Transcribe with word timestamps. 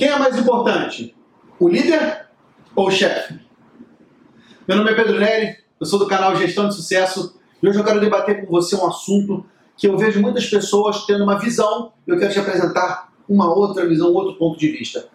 Quem 0.00 0.08
é 0.08 0.18
mais 0.18 0.34
importante? 0.38 1.14
O 1.58 1.68
líder 1.68 2.24
ou 2.74 2.86
o 2.86 2.90
chefe? 2.90 3.38
Meu 4.66 4.78
nome 4.78 4.92
é 4.92 4.94
Pedro 4.94 5.20
Neri, 5.20 5.58
eu 5.78 5.84
sou 5.84 5.98
do 5.98 6.06
canal 6.06 6.34
Gestão 6.36 6.68
de 6.68 6.74
Sucesso 6.74 7.38
e 7.62 7.68
hoje 7.68 7.78
eu 7.78 7.84
quero 7.84 8.00
debater 8.00 8.40
com 8.40 8.50
você 8.50 8.74
um 8.76 8.86
assunto 8.86 9.44
que 9.76 9.86
eu 9.86 9.98
vejo 9.98 10.18
muitas 10.22 10.46
pessoas 10.46 11.04
tendo 11.04 11.22
uma 11.22 11.38
visão 11.38 11.92
e 12.08 12.12
eu 12.12 12.18
quero 12.18 12.32
te 12.32 12.38
apresentar 12.38 13.12
uma 13.28 13.54
outra 13.54 13.86
visão, 13.86 14.10
outro 14.14 14.38
ponto 14.38 14.58
de 14.58 14.68
vista. 14.68 15.06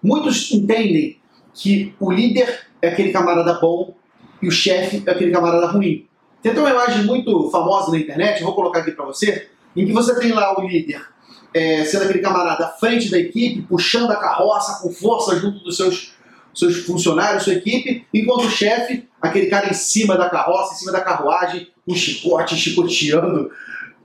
Muitos 0.00 0.52
entendem 0.52 1.18
que 1.52 1.92
o 1.98 2.08
líder 2.08 2.60
é 2.80 2.90
aquele 2.90 3.10
camarada 3.10 3.54
bom 3.54 3.96
e 4.40 4.46
o 4.46 4.52
chefe 4.52 5.02
é 5.04 5.10
aquele 5.10 5.32
camarada 5.32 5.66
ruim. 5.66 6.06
Tem 6.40 6.52
até 6.52 6.60
uma 6.60 6.70
imagem 6.70 7.02
muito 7.02 7.50
famosa 7.50 7.90
na 7.90 7.98
internet, 7.98 8.44
vou 8.44 8.54
colocar 8.54 8.82
aqui 8.82 8.92
para 8.92 9.04
você, 9.04 9.48
em 9.74 9.84
que 9.84 9.92
você 9.92 10.16
tem 10.20 10.30
lá 10.30 10.56
o 10.56 10.64
líder 10.64 11.04
é, 11.54 11.84
sendo 11.84 12.04
aquele 12.04 12.20
camarada 12.20 12.66
à 12.66 12.68
frente 12.68 13.10
da 13.10 13.18
equipe, 13.18 13.62
puxando 13.62 14.10
a 14.10 14.16
carroça 14.16 14.82
com 14.82 14.92
força 14.92 15.36
junto 15.38 15.64
dos 15.64 15.76
seus, 15.76 16.12
seus 16.54 16.78
funcionários, 16.78 17.44
sua 17.44 17.54
equipe, 17.54 18.06
enquanto 18.12 18.46
o 18.46 18.50
chefe, 18.50 19.08
aquele 19.20 19.46
cara 19.46 19.70
em 19.70 19.74
cima 19.74 20.16
da 20.16 20.28
carroça, 20.28 20.74
em 20.74 20.76
cima 20.78 20.92
da 20.92 21.00
carruagem, 21.00 21.68
com 21.86 21.94
chicote, 21.94 22.56
chicoteando 22.56 23.50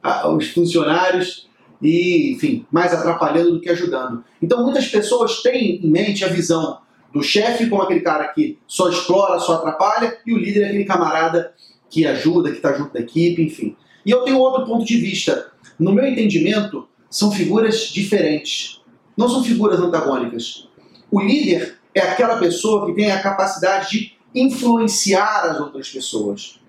a, 0.02 0.28
os 0.30 0.48
funcionários 0.50 1.50
e, 1.82 2.34
enfim, 2.34 2.66
mais 2.72 2.94
atrapalhando 2.94 3.54
do 3.54 3.62
que 3.62 3.70
ajudando. 3.70 4.24
Então 4.42 4.64
muitas 4.64 4.88
pessoas 4.88 5.42
têm 5.42 5.84
em 5.84 5.90
mente 5.90 6.24
a 6.24 6.30
visão 6.30 6.80
do 7.14 7.22
chefe 7.22 7.70
como 7.70 7.82
aquele 7.82 8.02
cara 8.02 8.28
que 8.30 8.58
só 8.66 8.90
explora, 8.90 9.40
só 9.40 9.56
atrapalha, 9.56 10.18
e 10.26 10.34
o 10.34 10.38
líder 10.38 10.64
é 10.64 10.66
aquele 10.70 10.86
camarada 10.86 11.54
que 11.90 12.08
ajuda, 12.08 12.50
que 12.50 12.58
está 12.58 12.74
junto 12.74 12.94
da 12.94 13.02
equipe, 13.02 13.44
enfim. 13.44 13.76
E 14.04 14.10
eu 14.10 14.22
tenho 14.22 14.40
outro 14.40 14.66
ponto 14.66 14.84
de 14.84 14.98
vista. 14.98 15.52
No 15.78 15.94
meu 15.94 16.06
entendimento, 16.06 16.88
são 17.14 17.32
figuras 17.32 17.90
diferentes. 17.90 18.82
Não 19.16 19.30
são 19.30 19.44
figuras 19.44 19.80
antagônicas. 19.80 20.68
O 21.12 21.22
líder 21.22 21.78
é 21.94 22.02
aquela 22.02 22.40
pessoa 22.40 22.88
que 22.88 22.94
tem 22.94 23.12
a 23.12 23.22
capacidade 23.22 23.92
de 23.92 24.14
influenciar 24.34 25.44
as 25.44 25.60
outras 25.60 25.88
pessoas. 25.90 26.60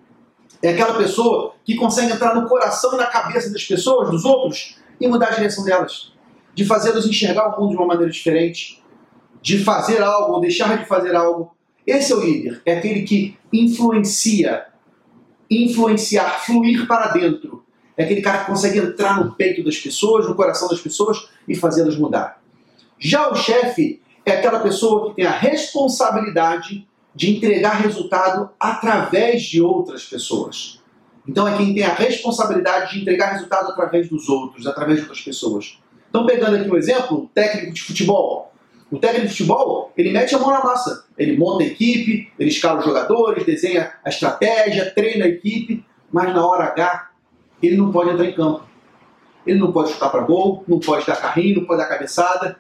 É 0.63 0.69
aquela 0.69 0.99
pessoa 0.99 1.55
que 1.65 1.75
consegue 1.75 2.13
entrar 2.13 2.35
no 2.35 2.47
coração 2.47 2.93
e 2.93 2.99
na 2.99 3.07
cabeça 3.07 3.51
das 3.51 3.65
pessoas, 3.65 4.11
dos 4.11 4.27
outros, 4.27 4.77
e 5.01 5.09
mudar 5.09 5.29
a 5.29 5.35
direção 5.35 5.65
delas. 5.65 6.13
De 6.55 6.67
fazê-los 6.67 7.07
enxergar 7.07 7.49
o 7.49 7.61
mundo 7.63 7.71
de 7.71 7.77
uma 7.77 7.87
maneira 7.87 8.13
diferente. 8.13 8.83
De 9.41 9.65
fazer 9.65 10.03
algo 10.03 10.35
ou 10.35 10.41
deixar 10.43 10.77
de 10.77 10.85
fazer 10.85 11.17
algo. 11.17 11.57
Esse 11.87 12.13
é 12.13 12.17
o 12.17 12.21
líder. 12.21 12.61
É 12.67 12.77
aquele 12.77 13.01
que 13.05 13.39
influencia. 13.51 14.67
Influenciar, 15.51 16.45
fluir 16.45 16.87
para 16.87 17.13
dentro 17.13 17.65
é 17.97 18.05
aquele 18.05 18.23
cara 18.23 18.39
que 18.39 18.47
consegue 18.47 18.79
entrar 18.79 19.23
no 19.23 19.35
peito 19.35 19.63
das 19.63 19.77
pessoas, 19.77 20.27
no 20.27 20.35
coração 20.35 20.69
das 20.69 20.81
pessoas 20.81 21.29
e 21.47 21.55
fazê-las 21.55 21.97
mudar. 21.97 22.43
Já 22.99 23.29
o 23.29 23.35
chefe 23.35 24.03
é 24.25 24.33
aquela 24.33 24.61
pessoa 24.61 25.11
que 25.11 25.17
tem 25.17 25.27
a 25.27 25.31
responsabilidade 25.31 26.87
de 27.15 27.37
entregar 27.37 27.75
resultado 27.75 28.51
através 28.59 29.43
de 29.43 29.63
outras 29.63 30.05
pessoas. 30.05 30.83
Então 31.27 31.47
é 31.47 31.57
quem 31.57 31.73
tem 31.73 31.85
a 31.85 31.95
responsabilidade 31.95 32.93
de 32.93 33.03
entregar 33.03 33.33
resultado 33.33 33.71
através 33.71 34.09
dos 34.09 34.29
outros, 34.29 34.67
através 34.67 34.97
de 34.97 35.03
outras 35.03 35.23
pessoas. 35.23 35.79
Então 36.11 36.27
pegando 36.27 36.57
aqui 36.57 36.71
um 36.71 36.77
exemplo, 36.77 37.25
o 37.25 37.29
técnico 37.29 37.73
de 37.73 37.83
futebol. 37.83 38.53
O 38.91 38.99
técnico 38.99 39.27
de 39.27 39.33
futebol, 39.33 39.93
ele 39.97 40.13
mete 40.13 40.35
a 40.35 40.39
mão 40.39 40.51
na 40.51 40.63
massa. 40.63 41.05
Ele 41.17 41.37
monta 41.37 41.65
a 41.65 41.67
equipe, 41.67 42.31
ele 42.39 42.51
escala 42.51 42.81
os 42.81 42.85
jogadores, 42.85 43.45
desenha 43.45 43.93
a 44.05 44.09
estratégia, 44.09 44.91
treina 44.91 45.25
a 45.25 45.29
equipe, 45.29 45.85
mas 46.13 46.33
na 46.35 46.47
hora 46.47 46.65
H 46.65 47.14
ele 47.67 47.77
não 47.77 47.91
pode 47.91 48.11
entrar 48.11 48.25
em 48.25 48.35
campo. 48.35 48.67
Ele 49.47 49.59
não 49.59 49.73
pode 49.73 49.93
chutar 49.93 50.11
para 50.11 50.23
gol, 50.23 50.65
não 50.67 50.81
pode 50.81 51.07
dar 51.07 51.17
carrinho, 51.17 51.61
não 51.61 51.67
pode 51.67 51.81
dar 51.81 51.89
cabeçada. 51.89 52.59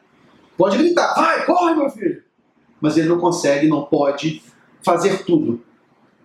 Pode 0.56 0.76
gritar, 0.76 1.14
vai, 1.14 1.44
corre, 1.44 1.74
meu 1.74 1.90
filho! 1.90 2.22
Mas 2.80 2.96
ele 2.96 3.08
não 3.08 3.18
consegue, 3.18 3.66
não 3.66 3.84
pode 3.84 4.42
fazer 4.82 5.24
tudo. 5.24 5.62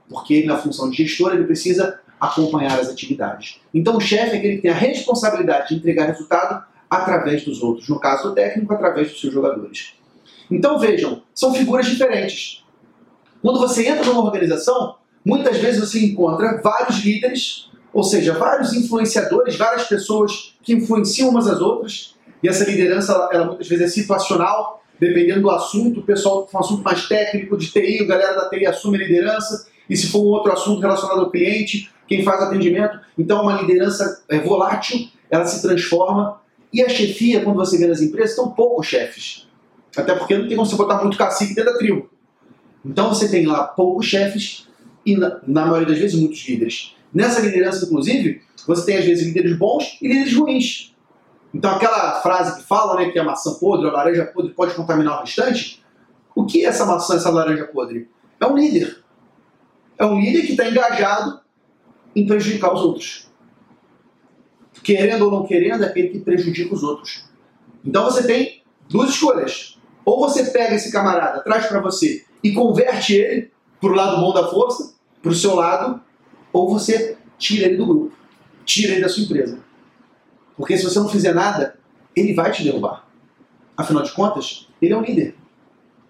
Porque 0.09 0.33
ele, 0.33 0.47
na 0.47 0.57
função 0.57 0.89
de 0.89 0.97
gestor, 0.97 1.33
ele 1.33 1.45
precisa 1.45 1.99
acompanhar 2.19 2.77
as 2.77 2.89
atividades. 2.89 3.61
Então 3.73 3.95
o 3.95 4.01
chefe 4.01 4.35
é 4.35 4.37
aquele 4.39 4.55
que 4.57 4.63
tem 4.63 4.71
a 4.71 4.75
responsabilidade 4.75 5.69
de 5.69 5.75
entregar 5.75 6.05
resultado 6.05 6.65
através 6.89 7.45
dos 7.45 7.63
outros. 7.63 7.87
No 7.87 7.99
caso 7.99 8.29
do 8.29 8.35
técnico, 8.35 8.73
através 8.73 9.09
dos 9.11 9.21
seus 9.21 9.33
jogadores. 9.33 9.93
Então 10.51 10.77
vejam, 10.77 11.21
são 11.33 11.53
figuras 11.53 11.85
diferentes. 11.85 12.65
Quando 13.41 13.59
você 13.59 13.87
entra 13.87 14.03
numa 14.05 14.23
organização, 14.23 14.95
muitas 15.23 15.57
vezes 15.57 15.79
você 15.79 16.05
encontra 16.05 16.59
vários 16.61 16.99
líderes 17.03 17.68
ou 17.93 18.03
seja, 18.03 18.33
vários 18.33 18.73
influenciadores, 18.73 19.55
várias 19.55 19.87
pessoas 19.87 20.53
que 20.61 20.73
influenciam 20.73 21.29
umas 21.29 21.47
às 21.47 21.59
outras, 21.59 22.15
e 22.41 22.47
essa 22.47 22.63
liderança, 22.63 23.13
ela, 23.13 23.29
ela 23.31 23.45
muitas 23.45 23.67
vezes 23.67 23.85
é 23.85 23.89
situacional, 23.89 24.83
dependendo 24.99 25.41
do 25.41 25.49
assunto, 25.49 26.01
o 26.01 26.03
pessoal 26.03 26.45
com 26.45 26.57
um 26.57 26.61
assunto 26.61 26.83
mais 26.83 27.07
técnico, 27.07 27.57
de 27.57 27.67
TI, 27.71 28.03
a 28.03 28.05
galera 28.05 28.35
da 28.35 28.49
TI 28.49 28.65
assume 28.65 28.97
a 28.97 29.07
liderança, 29.07 29.67
e 29.89 29.95
se 29.97 30.07
for 30.07 30.19
um 30.19 30.27
outro 30.27 30.51
assunto 30.51 30.81
relacionado 30.81 31.21
ao 31.21 31.31
cliente, 31.31 31.89
quem 32.07 32.23
faz 32.23 32.41
atendimento, 32.41 32.99
então 33.17 33.41
uma 33.41 33.61
liderança 33.61 34.23
é 34.29 34.39
volátil, 34.39 35.07
ela 35.29 35.45
se 35.45 35.61
transforma, 35.61 36.39
e 36.71 36.81
a 36.83 36.89
chefia, 36.89 37.43
quando 37.43 37.57
você 37.57 37.77
vê 37.77 37.87
nas 37.87 38.01
empresas, 38.01 38.35
são 38.35 38.51
poucos 38.51 38.87
chefes, 38.87 39.47
até 39.95 40.13
porque 40.15 40.37
não 40.37 40.47
tem 40.47 40.55
como 40.55 40.69
você 40.69 40.75
botar 40.75 41.01
muito 41.01 41.17
cacique 41.17 41.55
dentro 41.55 41.71
da 41.71 41.77
tribo. 41.77 42.09
Então 42.85 43.09
você 43.09 43.27
tem 43.27 43.45
lá 43.45 43.63
poucos 43.63 44.05
chefes, 44.05 44.67
e 45.05 45.15
na, 45.15 45.39
na 45.47 45.65
maioria 45.65 45.87
das 45.87 45.97
vezes 45.97 46.19
muitos 46.19 46.47
líderes. 46.47 46.95
Nessa 47.13 47.39
liderança, 47.39 47.85
inclusive, 47.85 48.41
você 48.65 48.85
tem 48.85 48.97
às 48.97 49.05
vezes 49.05 49.25
líderes 49.25 49.57
bons 49.57 49.97
e 50.01 50.07
líderes 50.07 50.35
ruins. 50.35 50.95
Então 51.53 51.71
aquela 51.71 52.21
frase 52.21 52.61
que 52.61 52.67
fala 52.67 52.95
né, 52.95 53.09
que 53.09 53.17
a 53.17 53.23
maçã 53.23 53.53
podre, 53.55 53.87
a 53.87 53.91
laranja 53.91 54.25
podre 54.25 54.53
pode 54.53 54.75
contaminar 54.75 55.17
o 55.17 55.21
restante, 55.21 55.83
o 56.35 56.45
que 56.45 56.63
é 56.63 56.67
essa 56.67 56.85
maçã, 56.85 57.15
essa 57.15 57.29
laranja 57.29 57.65
podre? 57.65 58.07
É 58.39 58.45
um 58.45 58.55
líder. 58.55 59.03
É 59.97 60.05
um 60.05 60.19
líder 60.19 60.43
que 60.43 60.51
está 60.51 60.69
engajado 60.69 61.41
em 62.15 62.25
prejudicar 62.25 62.73
os 62.73 62.81
outros. 62.81 63.29
Querendo 64.83 65.25
ou 65.25 65.31
não 65.31 65.45
querendo, 65.45 65.83
é 65.83 65.87
aquele 65.87 66.09
que 66.09 66.19
prejudica 66.19 66.73
os 66.73 66.83
outros. 66.83 67.25
Então 67.83 68.05
você 68.05 68.25
tem 68.25 68.63
duas 68.87 69.09
escolhas. 69.09 69.77
Ou 70.05 70.19
você 70.19 70.45
pega 70.45 70.75
esse 70.75 70.91
camarada, 70.91 71.43
traz 71.43 71.65
para 71.65 71.81
você 71.81 72.23
e 72.43 72.53
converte 72.53 73.15
ele 73.15 73.51
para 73.79 73.89
o 73.89 73.95
lado 73.95 74.21
bom 74.21 74.33
da 74.33 74.47
força, 74.47 74.93
para 75.21 75.31
o 75.31 75.35
seu 75.35 75.55
lado, 75.55 76.01
ou 76.51 76.69
você 76.69 77.17
tira 77.37 77.67
ele 77.67 77.77
do 77.77 77.85
grupo, 77.85 78.11
tira 78.65 78.93
ele 78.93 79.01
da 79.01 79.09
sua 79.09 79.23
empresa. 79.23 79.59
Porque 80.55 80.77
se 80.77 80.83
você 80.83 80.99
não 80.99 81.07
fizer 81.07 81.33
nada, 81.33 81.79
ele 82.15 82.33
vai 82.33 82.51
te 82.51 82.63
derrubar. 82.63 83.07
Afinal 83.77 84.03
de 84.03 84.11
contas, 84.11 84.67
ele 84.81 84.93
é 84.93 84.97
um 84.97 85.01
líder. 85.01 85.35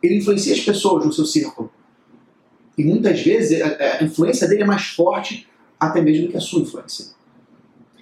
Ele 0.01 0.17
influencia 0.17 0.53
as 0.53 0.61
pessoas 0.61 1.05
no 1.05 1.13
seu 1.13 1.25
círculo. 1.25 1.71
E 2.77 2.83
muitas 2.83 3.21
vezes 3.21 3.61
a 3.61 4.03
influência 4.03 4.47
dele 4.47 4.63
é 4.63 4.65
mais 4.65 4.87
forte 4.87 5.47
até 5.79 6.01
mesmo 6.01 6.29
que 6.29 6.37
a 6.37 6.41
sua 6.41 6.61
influência. 6.61 7.13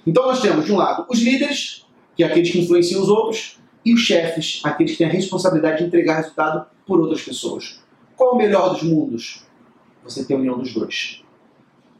Então 0.06 0.26
nós 0.26 0.42
temos, 0.42 0.66
de 0.66 0.72
um 0.72 0.78
lado, 0.78 1.06
os 1.10 1.20
líderes, 1.20 1.86
que 2.16 2.24
é 2.24 2.28
aqueles 2.28 2.50
que 2.50 2.60
influenciam 2.60 3.02
os 3.02 3.10
outros, 3.10 3.60
e 3.84 3.94
os 3.94 4.02
chefes, 4.02 4.62
aqueles 4.64 4.94
que 4.94 4.98
têm 5.00 5.08
a 5.08 5.12
responsabilidade 5.12 5.80
de 5.80 5.86
entregar 5.86 6.18
resultado 6.18 6.66
por 6.86 7.00
outras 7.00 7.22
pessoas. 7.22 7.80
Qual 8.16 8.32
é 8.32 8.34
o 8.34 8.38
melhor 8.38 8.74
dos 8.74 8.84
mundos? 8.84 9.47
Você 10.07 10.23
tem 10.23 10.35
a 10.35 10.40
união 10.40 10.57
dos 10.57 10.73
dois 10.73 11.23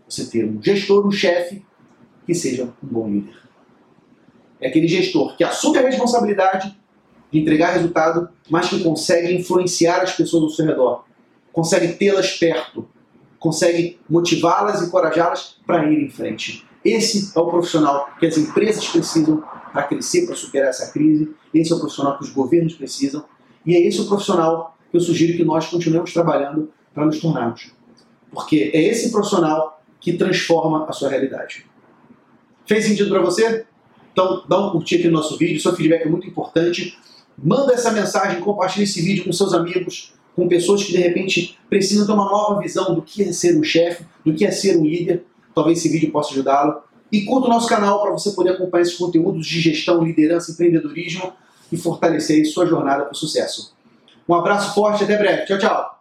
você 0.08 0.26
ter 0.26 0.46
um 0.46 0.62
gestor, 0.62 1.06
um 1.06 1.12
chefe 1.12 1.66
que 2.26 2.34
seja 2.34 2.64
um 2.64 2.88
bom 2.88 3.10
líder. 3.10 3.36
É 4.60 4.70
aquele 4.70 4.88
gestor 4.88 5.36
que 5.36 5.44
assume 5.44 5.78
a 5.78 5.82
responsabilidade 5.82 6.76
de 7.32 7.40
entregar 7.40 7.74
resultado, 7.74 8.30
mas 8.50 8.70
que 8.70 8.84
consegue 8.84 9.34
influenciar 9.34 10.02
as 10.02 10.14
pessoas 10.14 10.44
ao 10.44 10.50
seu 10.50 10.66
redor, 10.66 11.04
consegue 11.52 11.94
tê-las 11.94 12.32
perto, 12.34 12.88
consegue 13.38 14.00
motivá-las 14.10 14.82
e 14.82 14.86
encorajá-las 14.86 15.58
para 15.66 15.86
ir 15.92 16.06
em 16.06 16.10
frente. 16.10 16.66
Esse 16.84 17.38
é 17.38 17.40
o 17.40 17.48
profissional 17.48 18.10
que 18.18 18.26
as 18.26 18.38
empresas 18.38 18.88
precisam 18.88 19.44
para 19.74 19.84
crescer, 19.84 20.26
para 20.26 20.36
superar 20.36 20.70
essa 20.70 20.92
crise. 20.92 21.36
Esse 21.54 21.74
é 21.74 21.76
o 21.76 21.80
profissional 21.80 22.18
que 22.18 22.24
os 22.24 22.30
governos 22.30 22.74
precisam. 22.76 23.26
E 23.66 23.76
é 23.76 23.86
esse 23.86 24.00
o 24.00 24.08
profissional 24.08 24.78
que 24.90 24.96
eu 24.96 25.02
sugiro 25.02 25.36
que 25.36 25.44
nós 25.44 25.68
continuemos 25.68 26.14
trabalhando 26.14 26.72
para 26.94 27.06
nos 27.06 27.20
tornarmos. 27.20 27.77
Porque 28.32 28.72
é 28.74 28.82
esse 28.82 29.12
profissional 29.12 29.82
que 30.00 30.14
transforma 30.14 30.86
a 30.88 30.94
sua 30.94 31.10
realidade. 31.10 31.66
Fez 32.66 32.86
sentido 32.86 33.10
para 33.10 33.22
você? 33.22 33.66
Então 34.12 34.44
dá 34.48 34.60
um 34.60 34.72
curtir 34.72 34.96
aqui 34.96 35.08
no 35.08 35.14
nosso 35.14 35.38
vídeo, 35.38 35.60
seu 35.62 35.74
feedback 35.74 36.04
é 36.04 36.10
muito 36.10 36.28
importante. 36.28 36.98
Manda 37.38 37.74
essa 37.74 37.92
mensagem, 37.92 38.42
compartilhe 38.42 38.84
esse 38.84 39.02
vídeo 39.02 39.24
com 39.24 39.32
seus 39.32 39.54
amigos, 39.54 40.14
com 40.36 40.48
pessoas 40.48 40.84
que 40.84 40.92
de 40.92 40.98
repente 40.98 41.58
precisam 41.70 42.06
ter 42.06 42.14
uma 42.14 42.26
nova 42.26 42.60
visão 42.62 42.96
do 42.96 43.02
que 43.02 43.24
é 43.24 43.32
ser 43.32 43.58
um 43.58 43.64
chefe, 43.64 44.06
do 44.26 44.34
que 44.34 44.46
é 44.46 44.52
ser 44.52 44.78
um 44.78 44.84
líder. 44.84 45.24
Talvez 45.54 45.80
esse 45.80 45.90
vídeo 45.90 46.12
possa 46.12 46.32
ajudá-lo. 46.32 46.82
E 47.12 47.22
curta 47.26 47.48
o 47.48 47.50
nosso 47.50 47.68
canal 47.68 48.02
para 48.02 48.12
você 48.12 48.32
poder 48.32 48.52
acompanhar 48.52 48.82
esses 48.82 48.96
conteúdos 48.96 49.46
de 49.48 49.62
gestão, 49.62 50.04
liderança, 50.04 50.52
empreendedorismo 50.52 51.34
e 51.72 51.78
fortalecer 51.78 52.46
sua 52.46 52.66
jornada 52.66 53.04
para 53.04 53.14
o 53.14 53.16
sucesso. 53.16 53.74
Um 54.28 54.34
abraço 54.34 54.74
forte, 54.74 55.04
até 55.04 55.18
breve. 55.18 55.46
Tchau, 55.46 55.58
tchau. 55.58 55.97